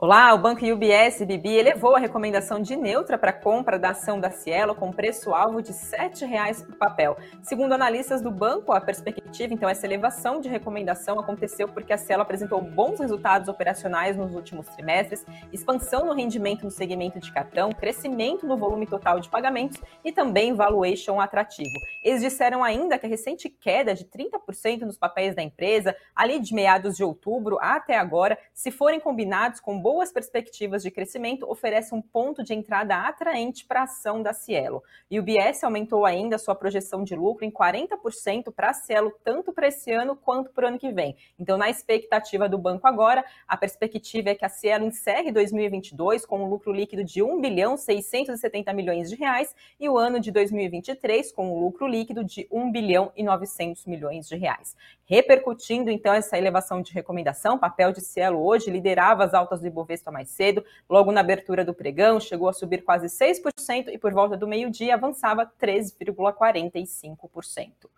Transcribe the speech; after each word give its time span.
Olá, 0.00 0.32
o 0.32 0.38
Banco 0.38 0.64
UBS 0.64 1.24
BB 1.26 1.48
elevou 1.48 1.96
a 1.96 1.98
recomendação 1.98 2.62
de 2.62 2.76
neutra 2.76 3.18
para 3.18 3.32
compra 3.32 3.76
da 3.76 3.90
ação 3.90 4.20
da 4.20 4.30
Cielo 4.30 4.72
com 4.72 4.92
preço-alvo 4.92 5.60
de 5.60 5.72
R$ 5.72 5.76
7,00 5.76 6.64
por 6.66 6.76
papel. 6.76 7.16
Segundo 7.42 7.72
analistas 7.72 8.22
do 8.22 8.30
banco, 8.30 8.70
a 8.70 8.80
perspectiva, 8.80 9.52
então, 9.52 9.68
essa 9.68 9.84
elevação 9.84 10.40
de 10.40 10.48
recomendação 10.48 11.18
aconteceu 11.18 11.66
porque 11.66 11.92
a 11.92 11.98
Cielo 11.98 12.22
apresentou 12.22 12.62
bons 12.62 13.00
resultados 13.00 13.48
operacionais 13.48 14.16
nos 14.16 14.36
últimos 14.36 14.68
trimestres, 14.68 15.26
expansão 15.52 16.06
no 16.06 16.12
rendimento 16.12 16.62
no 16.62 16.70
segmento 16.70 17.18
de 17.18 17.32
cartão, 17.32 17.72
crescimento 17.72 18.46
no 18.46 18.56
volume 18.56 18.86
total 18.86 19.18
de 19.18 19.28
pagamentos 19.28 19.82
e 20.04 20.12
também 20.12 20.54
valuation 20.54 21.20
atrativo. 21.20 21.74
Eles 22.04 22.22
disseram 22.22 22.62
ainda 22.62 23.00
que 23.00 23.06
a 23.06 23.08
recente 23.08 23.48
queda 23.48 23.96
de 23.96 24.04
30% 24.04 24.82
nos 24.82 24.96
papéis 24.96 25.34
da 25.34 25.42
empresa, 25.42 25.96
ali 26.14 26.38
de 26.38 26.54
meados 26.54 26.96
de 26.96 27.02
outubro 27.02 27.58
até 27.60 27.98
agora, 27.98 28.38
se 28.54 28.70
forem 28.70 29.00
combinados 29.00 29.58
com 29.58 29.87
boas 29.88 30.12
perspectivas 30.12 30.82
de 30.82 30.90
crescimento, 30.90 31.50
oferece 31.50 31.94
um 31.94 32.02
ponto 32.02 32.44
de 32.44 32.52
entrada 32.52 32.94
atraente 32.94 33.64
para 33.64 33.80
a 33.80 33.84
ação 33.84 34.22
da 34.22 34.34
Cielo. 34.34 34.82
E 35.10 35.18
o 35.18 35.22
BS 35.22 35.64
aumentou 35.64 36.04
ainda 36.04 36.36
sua 36.36 36.54
projeção 36.54 37.02
de 37.02 37.16
lucro 37.16 37.42
em 37.42 37.50
40% 37.50 38.52
para 38.54 38.68
a 38.68 38.74
Cielo, 38.74 39.10
tanto 39.24 39.50
para 39.50 39.68
esse 39.68 39.90
ano 39.90 40.14
quanto 40.14 40.50
para 40.50 40.66
o 40.66 40.68
ano 40.68 40.78
que 40.78 40.92
vem. 40.92 41.16
Então, 41.38 41.56
na 41.56 41.70
expectativa 41.70 42.46
do 42.50 42.58
banco 42.58 42.86
agora, 42.86 43.24
a 43.46 43.56
perspectiva 43.56 44.28
é 44.28 44.34
que 44.34 44.44
a 44.44 44.50
Cielo 44.50 44.84
encerre 44.84 45.32
2022 45.32 46.26
com 46.26 46.44
um 46.44 46.50
lucro 46.50 46.70
líquido 46.70 47.02
de 47.02 47.22
1 47.22 47.40
bilhão 47.40 47.74
670 47.74 48.70
milhões 48.74 49.08
de 49.08 49.16
reais 49.16 49.56
e 49.80 49.88
o 49.88 49.96
ano 49.96 50.20
de 50.20 50.30
2023 50.30 51.32
com 51.32 51.50
um 51.50 51.60
lucro 51.60 51.86
líquido 51.86 52.22
de 52.22 52.46
1 52.52 52.70
bilhão 52.70 53.10
e 53.16 53.22
900 53.22 53.86
milhões 53.86 54.28
de 54.28 54.36
reais. 54.36 54.76
Repercutindo 55.06 55.90
então 55.90 56.12
essa 56.12 56.36
elevação 56.36 56.82
de 56.82 56.92
recomendação, 56.92 57.54
o 57.54 57.58
papel 57.58 57.90
de 57.90 58.02
Cielo 58.02 58.44
hoje 58.44 58.70
liderava 58.70 59.24
as 59.24 59.32
altas 59.32 59.62
do 59.62 59.77
Ibovespa 59.78 60.10
mais 60.10 60.30
cedo, 60.30 60.64
logo 60.88 61.12
na 61.12 61.20
abertura 61.20 61.64
do 61.64 61.72
pregão, 61.72 62.18
chegou 62.18 62.48
a 62.48 62.52
subir 62.52 62.82
quase 62.82 63.06
6% 63.06 63.88
e 63.88 63.98
por 63.98 64.12
volta 64.12 64.36
do 64.36 64.48
meio-dia 64.48 64.94
avançava 64.94 65.48
3,45%. 65.60 67.88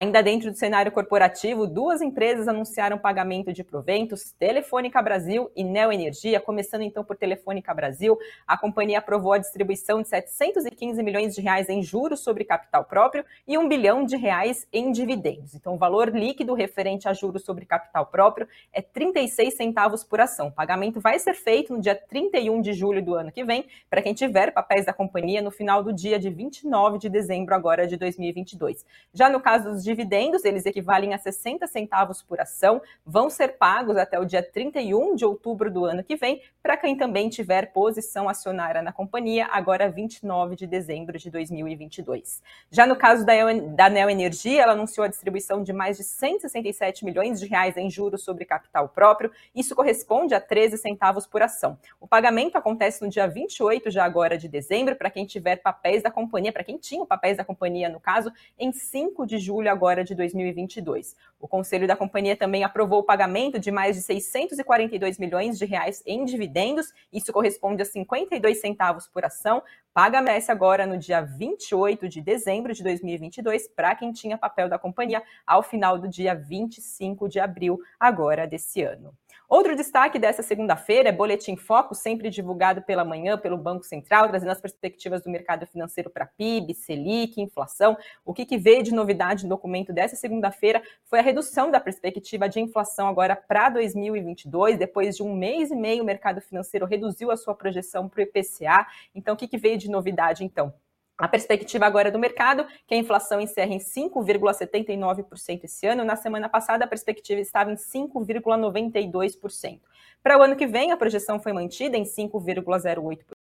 Ainda 0.00 0.22
dentro 0.22 0.50
do 0.50 0.56
cenário 0.56 0.90
corporativo, 0.90 1.66
duas 1.66 2.02
empresas 2.02 2.48
anunciaram 2.48 2.98
pagamento 2.98 3.52
de 3.52 3.62
proventos, 3.62 4.32
Telefônica 4.32 5.00
Brasil 5.00 5.50
e 5.54 5.62
Neo 5.62 5.92
Energia, 5.92 6.40
começando 6.40 6.82
então 6.82 7.04
por 7.04 7.16
Telefônica 7.16 7.72
Brasil, 7.72 8.18
a 8.46 8.56
companhia 8.56 8.98
aprovou 8.98 9.32
a 9.32 9.38
distribuição 9.38 10.02
de 10.02 10.08
715 10.08 11.02
milhões 11.02 11.34
de 11.34 11.40
reais 11.40 11.68
em 11.68 11.82
juros 11.82 12.20
sobre 12.20 12.44
capital 12.44 12.84
próprio 12.84 13.24
e 13.46 13.56
1 13.56 13.68
bilhão 13.68 14.04
de 14.04 14.16
reais 14.16 14.66
em 14.72 14.90
dividendos. 14.90 15.54
Então, 15.54 15.74
o 15.74 15.78
valor 15.78 16.08
líquido 16.08 16.54
referente 16.54 17.08
a 17.08 17.12
juros 17.12 17.44
sobre 17.44 17.64
capital 17.64 18.06
próprio 18.06 18.48
é 18.72 18.82
36 18.82 19.56
centavos 19.56 20.02
por 20.02 20.20
ação. 20.20 20.48
O 20.48 20.52
pagamento 20.52 21.00
vai 21.00 21.17
ser 21.18 21.34
feito 21.34 21.72
no 21.72 21.80
dia 21.80 21.94
31 21.94 22.60
de 22.60 22.72
julho 22.72 23.02
do 23.02 23.14
ano 23.14 23.32
que 23.32 23.44
vem, 23.44 23.66
para 23.88 24.02
quem 24.02 24.14
tiver 24.14 24.52
papéis 24.52 24.86
da 24.86 24.92
companhia 24.92 25.42
no 25.42 25.50
final 25.50 25.82
do 25.82 25.92
dia 25.92 26.18
de 26.18 26.30
29 26.30 26.98
de 26.98 27.08
dezembro 27.08 27.54
agora 27.54 27.86
de 27.86 27.96
2022. 27.96 28.84
Já 29.12 29.28
no 29.28 29.40
caso 29.40 29.70
dos 29.70 29.82
dividendos, 29.82 30.44
eles 30.44 30.66
equivalem 30.66 31.14
a 31.14 31.18
60 31.18 31.66
centavos 31.66 32.22
por 32.22 32.40
ação, 32.40 32.80
vão 33.04 33.28
ser 33.30 33.56
pagos 33.58 33.96
até 33.96 34.18
o 34.18 34.24
dia 34.24 34.42
31 34.42 35.14
de 35.14 35.24
outubro 35.24 35.70
do 35.70 35.84
ano 35.84 36.04
que 36.04 36.16
vem, 36.16 36.42
para 36.62 36.76
quem 36.76 36.96
também 36.96 37.28
tiver 37.28 37.72
posição 37.72 38.28
acionária 38.28 38.82
na 38.82 38.92
companhia, 38.92 39.48
agora 39.50 39.88
29 39.88 40.54
de 40.54 40.66
dezembro 40.66 41.18
de 41.18 41.30
2022. 41.30 42.42
Já 42.70 42.86
no 42.86 42.96
caso 42.96 43.24
da, 43.24 43.32
da 43.74 43.88
Neo 43.88 44.10
Energia, 44.10 44.62
ela 44.62 44.72
anunciou 44.72 45.04
a 45.04 45.08
distribuição 45.08 45.62
de 45.62 45.72
mais 45.72 45.96
de 45.96 46.04
167 46.04 47.04
milhões 47.04 47.40
de 47.40 47.46
reais 47.46 47.76
em 47.76 47.90
juros 47.90 48.22
sobre 48.22 48.44
capital 48.44 48.88
próprio, 48.88 49.30
isso 49.54 49.74
corresponde 49.74 50.34
a 50.34 50.40
13 50.40 50.76
centavos 50.76 51.07
por 51.26 51.42
ação. 51.42 51.78
O 52.00 52.06
pagamento 52.06 52.56
acontece 52.56 53.02
no 53.02 53.10
dia 53.10 53.26
28 53.26 53.90
já 53.90 54.04
agora 54.04 54.36
de 54.36 54.48
dezembro, 54.48 54.96
para 54.96 55.10
quem 55.10 55.24
tiver 55.24 55.56
papéis 55.56 56.02
da 56.02 56.10
companhia, 56.10 56.52
para 56.52 56.64
quem 56.64 56.76
tinha 56.76 57.04
papéis 57.06 57.36
da 57.36 57.44
companhia 57.44 57.88
no 57.88 58.00
caso, 58.00 58.32
em 58.58 58.72
5 58.72 59.26
de 59.26 59.38
julho 59.38 59.70
agora 59.70 60.04
de 60.04 60.14
2022. 60.14 61.16
O 61.40 61.46
conselho 61.46 61.86
da 61.86 61.96
companhia 61.96 62.36
também 62.36 62.64
aprovou 62.64 63.00
o 63.00 63.04
pagamento 63.04 63.58
de 63.58 63.70
mais 63.70 63.96
de 63.96 64.02
642 64.02 65.18
milhões 65.18 65.58
de 65.58 65.64
reais 65.64 66.02
em 66.06 66.24
dividendos, 66.24 66.92
isso 67.12 67.32
corresponde 67.32 67.82
a 67.82 67.84
52 67.84 68.60
centavos 68.60 69.06
por 69.06 69.24
ação, 69.24 69.62
paga 69.94 70.20
merece 70.20 70.50
agora 70.50 70.86
no 70.86 70.98
dia 70.98 71.20
28 71.20 72.08
de 72.08 72.20
dezembro 72.20 72.72
de 72.72 72.82
2022 72.82 73.68
para 73.68 73.94
quem 73.94 74.12
tinha 74.12 74.38
papel 74.38 74.68
da 74.68 74.78
companhia 74.78 75.22
ao 75.46 75.62
final 75.62 75.98
do 75.98 76.08
dia 76.08 76.34
25 76.34 77.28
de 77.28 77.40
abril 77.40 77.80
agora 77.98 78.46
desse 78.46 78.82
ano. 78.82 79.14
Outro 79.48 79.74
destaque 79.74 80.18
dessa 80.18 80.42
segunda-feira 80.42 81.08
é 81.08 81.12
Boletim 81.12 81.56
Foco, 81.56 81.94
sempre 81.94 82.28
divulgado 82.28 82.82
pela 82.82 83.02
manhã 83.02 83.38
pelo 83.38 83.56
Banco 83.56 83.82
Central, 83.82 84.28
trazendo 84.28 84.52
as 84.52 84.60
perspectivas 84.60 85.22
do 85.22 85.30
mercado 85.30 85.66
financeiro 85.66 86.10
para 86.10 86.26
PIB, 86.26 86.74
Selic, 86.74 87.40
inflação. 87.40 87.96
O 88.26 88.34
que, 88.34 88.44
que 88.44 88.58
veio 88.58 88.82
de 88.82 88.92
novidade 88.92 89.44
no 89.44 89.48
documento 89.48 89.90
dessa 89.90 90.16
segunda-feira 90.16 90.82
foi 91.06 91.20
a 91.20 91.22
redução 91.22 91.70
da 91.70 91.80
perspectiva 91.80 92.46
de 92.46 92.60
inflação 92.60 93.08
agora 93.08 93.34
para 93.34 93.70
2022. 93.70 94.76
Depois 94.76 95.16
de 95.16 95.22
um 95.22 95.34
mês 95.34 95.70
e 95.70 95.74
meio, 95.74 96.02
o 96.02 96.06
mercado 96.06 96.42
financeiro 96.42 96.84
reduziu 96.84 97.30
a 97.30 97.36
sua 97.38 97.54
projeção 97.54 98.06
para 98.06 98.20
o 98.20 98.22
IPCA. 98.24 98.86
Então, 99.14 99.32
o 99.32 99.36
que, 99.36 99.48
que 99.48 99.56
veio 99.56 99.78
de 99.78 99.90
novidade, 99.90 100.44
então? 100.44 100.74
A 101.18 101.26
perspectiva 101.26 101.84
agora 101.84 102.12
do 102.12 102.18
mercado, 102.18 102.64
que 102.86 102.94
a 102.94 102.96
inflação 102.96 103.40
encerra 103.40 103.74
em 103.74 103.78
5,79% 103.78 105.64
esse 105.64 105.84
ano. 105.84 106.04
Na 106.04 106.14
semana 106.14 106.48
passada, 106.48 106.84
a 106.84 106.88
perspectiva 106.88 107.40
estava 107.40 107.72
em 107.72 107.74
5,92%. 107.74 109.80
Para 110.22 110.38
o 110.38 110.42
ano 110.42 110.54
que 110.54 110.66
vem, 110.66 110.92
a 110.92 110.96
projeção 110.96 111.40
foi 111.40 111.52
mantida 111.52 111.96
em 111.96 112.04
5,08% 112.04 113.37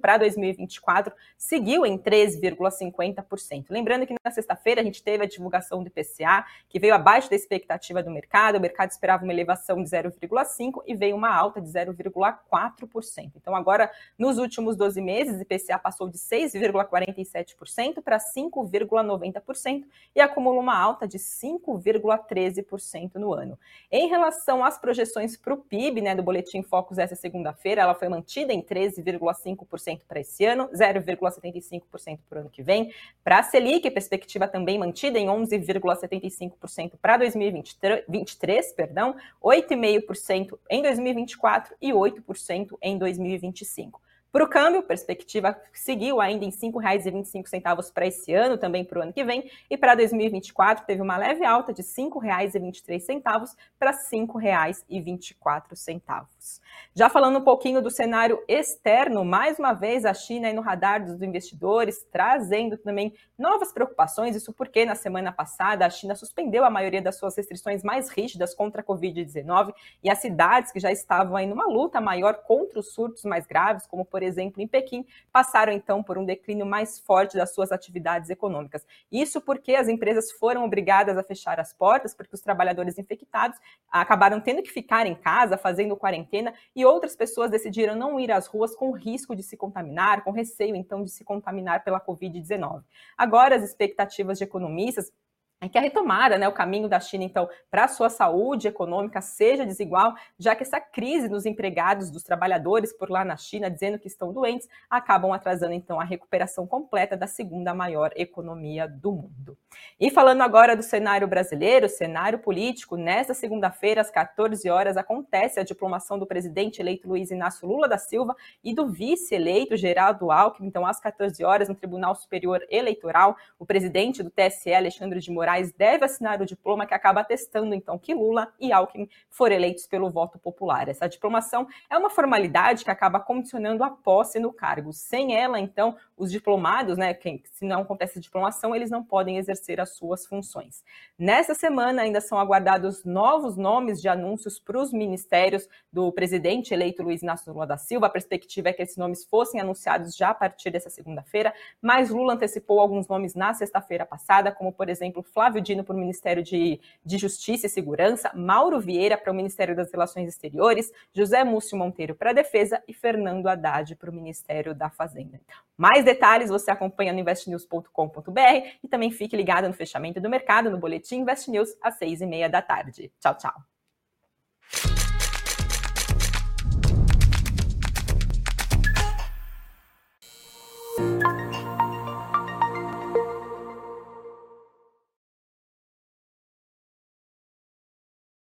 para 0.00 0.18
2024 0.18 1.12
seguiu 1.36 1.84
em 1.84 1.98
13,50%. 1.98 3.66
Lembrando 3.68 4.06
que 4.06 4.14
na 4.24 4.30
sexta-feira 4.30 4.80
a 4.80 4.84
gente 4.84 5.02
teve 5.02 5.24
a 5.24 5.26
divulgação 5.26 5.82
do 5.82 5.88
IPCA, 5.88 6.44
que 6.68 6.78
veio 6.78 6.94
abaixo 6.94 7.28
da 7.28 7.34
expectativa 7.34 8.02
do 8.02 8.10
mercado. 8.10 8.56
O 8.56 8.60
mercado 8.60 8.90
esperava 8.90 9.24
uma 9.24 9.32
elevação 9.32 9.82
de 9.82 9.90
0,5 9.90 10.82
e 10.86 10.94
veio 10.94 11.16
uma 11.16 11.34
alta 11.34 11.60
de 11.60 11.68
0,4%. 11.68 13.32
Então 13.36 13.56
agora, 13.56 13.90
nos 14.16 14.38
últimos 14.38 14.76
12 14.76 15.00
meses, 15.00 15.38
o 15.38 15.42
IPCA 15.42 15.78
passou 15.78 16.08
de 16.08 16.18
6,47% 16.18 18.00
para 18.02 18.18
5,90% 18.18 19.84
e 20.14 20.20
acumula 20.20 20.60
uma 20.60 20.78
alta 20.78 21.08
de 21.08 21.18
5,13% 21.18 23.16
no 23.16 23.32
ano. 23.32 23.58
Em 23.90 24.08
relação 24.08 24.64
às 24.64 24.78
projeções 24.78 25.36
para 25.36 25.54
o 25.54 25.56
PIB, 25.56 26.00
né, 26.00 26.14
do 26.14 26.22
boletim 26.22 26.62
Focus 26.62 26.98
essa 26.98 27.16
segunda-feira, 27.16 27.82
ela 27.82 27.94
foi 27.94 28.08
mantida 28.08 28.52
em 28.52 28.62
13,5 28.62 29.39
0,5% 29.44 30.00
para 30.08 30.20
esse 30.20 30.44
ano, 30.44 30.68
0,75% 30.68 32.18
para 32.28 32.38
o 32.38 32.40
ano 32.42 32.50
que 32.50 32.62
vem. 32.62 32.92
Para 33.22 33.38
a 33.38 33.42
Selic, 33.42 33.90
perspectiva 33.90 34.46
também 34.46 34.78
mantida 34.78 35.18
em 35.18 35.26
11,75% 35.26 36.92
para 37.00 37.16
2023, 37.16 38.72
perdão, 38.72 39.16
8,5% 39.42 40.58
em 40.68 40.82
2024 40.82 41.74
e 41.80 41.92
8% 41.92 42.76
em 42.82 42.98
2025. 42.98 44.00
Para 44.32 44.44
o 44.44 44.48
câmbio, 44.48 44.84
perspectiva 44.84 45.60
seguiu 45.72 46.20
ainda 46.20 46.44
em 46.44 46.50
R$ 46.50 46.56
5,25 46.56 47.92
para 47.92 48.06
esse 48.06 48.32
ano, 48.32 48.56
também 48.56 48.84
para 48.84 49.00
o 49.00 49.02
ano 49.02 49.12
que 49.12 49.24
vem, 49.24 49.50
e 49.68 49.76
para 49.76 49.96
2024 49.96 50.86
teve 50.86 51.02
uma 51.02 51.16
leve 51.16 51.44
alta 51.44 51.72
de 51.72 51.82
R$ 51.82 51.88
5,23 51.88 53.56
para 53.76 53.90
R$ 53.90 53.96
5,24. 53.96 56.60
Já 56.94 57.08
falando 57.08 57.40
um 57.40 57.44
pouquinho 57.44 57.82
do 57.82 57.90
cenário 57.90 58.40
externo, 58.46 59.24
mais 59.24 59.58
uma 59.58 59.72
vez 59.72 60.04
a 60.04 60.14
China 60.14 60.46
aí 60.46 60.54
no 60.54 60.60
radar 60.60 61.04
dos 61.04 61.20
investidores, 61.22 62.06
trazendo 62.12 62.76
também 62.76 63.12
novas 63.36 63.72
preocupações, 63.72 64.36
isso 64.36 64.52
porque 64.52 64.84
na 64.84 64.94
semana 64.94 65.32
passada 65.32 65.84
a 65.84 65.90
China 65.90 66.14
suspendeu 66.14 66.64
a 66.64 66.70
maioria 66.70 67.02
das 67.02 67.16
suas 67.16 67.36
restrições 67.36 67.82
mais 67.82 68.08
rígidas 68.08 68.54
contra 68.54 68.80
a 68.80 68.84
Covid-19 68.84 69.74
e 70.04 70.10
as 70.10 70.18
cidades 70.18 70.70
que 70.70 70.78
já 70.78 70.92
estavam 70.92 71.36
aí 71.36 71.46
numa 71.46 71.66
luta 71.66 72.00
maior 72.00 72.34
contra 72.44 72.78
os 72.78 72.94
surtos 72.94 73.24
mais 73.24 73.44
graves, 73.44 73.86
como 73.86 74.04
por 74.04 74.19
por 74.20 74.24
exemplo, 74.26 74.60
em 74.60 74.68
Pequim, 74.68 75.06
passaram 75.32 75.72
então 75.72 76.02
por 76.02 76.18
um 76.18 76.26
declínio 76.26 76.66
mais 76.66 76.98
forte 76.98 77.38
das 77.38 77.54
suas 77.54 77.72
atividades 77.72 78.28
econômicas. 78.28 78.86
Isso 79.10 79.40
porque 79.40 79.74
as 79.74 79.88
empresas 79.88 80.30
foram 80.32 80.62
obrigadas 80.62 81.16
a 81.16 81.22
fechar 81.22 81.58
as 81.58 81.72
portas, 81.72 82.14
porque 82.14 82.34
os 82.34 82.42
trabalhadores 82.42 82.98
infectados 82.98 83.58
acabaram 83.90 84.38
tendo 84.38 84.62
que 84.62 84.70
ficar 84.70 85.06
em 85.06 85.14
casa, 85.14 85.56
fazendo 85.56 85.96
quarentena, 85.96 86.52
e 86.76 86.84
outras 86.84 87.16
pessoas 87.16 87.50
decidiram 87.50 87.96
não 87.96 88.20
ir 88.20 88.30
às 88.30 88.46
ruas 88.46 88.76
com 88.76 88.90
risco 88.90 89.34
de 89.34 89.42
se 89.42 89.56
contaminar, 89.56 90.22
com 90.22 90.32
receio 90.32 90.76
então 90.76 91.02
de 91.02 91.10
se 91.10 91.24
contaminar 91.24 91.82
pela 91.82 91.98
Covid-19. 91.98 92.82
Agora, 93.16 93.56
as 93.56 93.62
expectativas 93.62 94.36
de 94.36 94.44
economistas 94.44 95.10
é 95.60 95.68
que 95.68 95.76
a 95.76 95.80
retomada, 95.80 96.38
né, 96.38 96.48
o 96.48 96.52
caminho 96.52 96.88
da 96.88 96.98
China, 96.98 97.22
então, 97.22 97.46
para 97.70 97.84
a 97.84 97.88
sua 97.88 98.08
saúde 98.08 98.66
econômica 98.66 99.20
seja 99.20 99.66
desigual, 99.66 100.14
já 100.38 100.56
que 100.56 100.62
essa 100.62 100.80
crise 100.80 101.28
dos 101.28 101.44
empregados, 101.44 102.10
dos 102.10 102.22
trabalhadores 102.22 102.94
por 102.94 103.10
lá 103.10 103.26
na 103.26 103.36
China, 103.36 103.70
dizendo 103.70 103.98
que 103.98 104.08
estão 104.08 104.32
doentes, 104.32 104.66
acabam 104.88 105.32
atrasando, 105.32 105.74
então, 105.74 106.00
a 106.00 106.04
recuperação 106.04 106.66
completa 106.66 107.14
da 107.14 107.26
segunda 107.26 107.74
maior 107.74 108.10
economia 108.16 108.88
do 108.88 109.12
mundo. 109.12 109.58
E 110.00 110.10
falando 110.10 110.40
agora 110.40 110.74
do 110.74 110.82
cenário 110.82 111.28
brasileiro, 111.28 111.90
cenário 111.90 112.38
político, 112.38 112.96
nesta 112.96 113.34
segunda-feira, 113.34 114.00
às 114.00 114.10
14 114.10 114.68
horas, 114.70 114.96
acontece 114.96 115.60
a 115.60 115.62
diplomação 115.62 116.18
do 116.18 116.26
presidente 116.26 116.80
eleito 116.80 117.06
Luiz 117.06 117.30
Inácio 117.30 117.68
Lula 117.68 117.86
da 117.86 117.98
Silva 117.98 118.34
e 118.64 118.74
do 118.74 118.88
vice-eleito 118.88 119.76
Geraldo 119.76 120.30
Alckmin, 120.30 120.68
então, 120.68 120.86
às 120.86 120.98
14 120.98 121.44
horas, 121.44 121.68
no 121.68 121.74
Tribunal 121.74 122.14
Superior 122.14 122.64
Eleitoral, 122.70 123.36
o 123.58 123.66
presidente 123.66 124.22
do 124.22 124.30
TSE, 124.30 124.72
Alexandre 124.72 125.20
de 125.20 125.30
Moraes, 125.30 125.49
Moraes 125.50 125.72
deve 125.72 126.04
assinar 126.04 126.40
o 126.40 126.46
diploma 126.46 126.86
que 126.86 126.94
acaba 126.94 127.20
atestando, 127.20 127.74
então, 127.74 127.98
que 127.98 128.14
Lula 128.14 128.52
e 128.60 128.72
Alckmin 128.72 129.08
foram 129.28 129.56
eleitos 129.56 129.86
pelo 129.86 130.08
voto 130.08 130.38
popular. 130.38 130.88
Essa 130.88 131.08
diplomação 131.08 131.66
é 131.88 131.98
uma 131.98 132.08
formalidade 132.08 132.84
que 132.84 132.90
acaba 132.90 133.18
condicionando 133.18 133.82
a 133.82 133.90
posse 133.90 134.38
no 134.38 134.52
cargo. 134.52 134.92
Sem 134.92 135.36
ela, 135.36 135.58
então, 135.58 135.96
os 136.16 136.30
diplomados, 136.30 136.96
né, 136.96 137.12
quem, 137.12 137.42
se 137.52 137.64
não 137.64 137.82
acontece 137.82 138.18
a 138.18 138.22
diplomação, 138.22 138.74
eles 138.74 138.90
não 138.90 139.02
podem 139.02 139.38
exercer 139.38 139.80
as 139.80 139.96
suas 139.96 140.24
funções. 140.26 140.84
Nessa 141.18 141.54
semana, 141.54 142.02
ainda 142.02 142.20
são 142.20 142.38
aguardados 142.38 143.04
novos 143.04 143.56
nomes 143.56 144.00
de 144.00 144.08
anúncios 144.08 144.58
para 144.58 144.78
os 144.78 144.92
ministérios 144.92 145.68
do 145.92 146.12
presidente 146.12 146.72
eleito 146.72 147.02
Luiz 147.02 147.22
Inácio 147.22 147.52
Lula 147.52 147.66
da 147.66 147.76
Silva. 147.76 148.06
A 148.06 148.10
perspectiva 148.10 148.68
é 148.68 148.72
que 148.72 148.82
esses 148.82 148.96
nomes 148.96 149.24
fossem 149.24 149.60
anunciados 149.60 150.14
já 150.14 150.30
a 150.30 150.34
partir 150.34 150.70
dessa 150.70 150.90
segunda-feira, 150.90 151.52
mas 151.82 152.10
Lula 152.10 152.34
antecipou 152.34 152.80
alguns 152.80 153.08
nomes 153.08 153.34
na 153.34 153.52
sexta-feira 153.52 154.06
passada, 154.06 154.52
como, 154.52 154.72
por 154.72 154.88
exemplo, 154.88 155.22
Flávio 155.40 155.62
Dino 155.62 155.82
para 155.82 155.96
o 155.96 155.98
Ministério 155.98 156.42
de, 156.42 156.78
de 157.02 157.16
Justiça 157.16 157.64
e 157.64 157.70
Segurança, 157.70 158.30
Mauro 158.34 158.78
Vieira 158.78 159.16
para 159.16 159.32
o 159.32 159.34
Ministério 159.34 159.74
das 159.74 159.90
Relações 159.90 160.28
Exteriores, 160.28 160.92
José 161.14 161.42
Múcio 161.44 161.78
Monteiro 161.78 162.14
para 162.14 162.28
a 162.28 162.34
Defesa 162.34 162.82
e 162.86 162.92
Fernando 162.92 163.46
Haddad 163.46 163.96
para 163.96 164.10
o 164.10 164.12
Ministério 164.12 164.74
da 164.74 164.90
Fazenda. 164.90 165.40
Mais 165.78 166.04
detalhes 166.04 166.50
você 166.50 166.70
acompanha 166.70 167.10
no 167.14 167.20
investnews.com.br 167.20 168.66
e 168.84 168.86
também 168.86 169.10
fique 169.10 169.34
ligado 169.34 169.66
no 169.66 169.72
fechamento 169.72 170.20
do 170.20 170.28
mercado 170.28 170.70
no 170.70 170.76
Boletim 170.76 171.20
Invest 171.20 171.50
News 171.50 171.70
às 171.80 171.96
seis 171.96 172.20
e 172.20 172.26
meia 172.26 172.50
da 172.50 172.60
tarde. 172.60 173.10
Tchau, 173.18 173.34
tchau. 173.34 173.79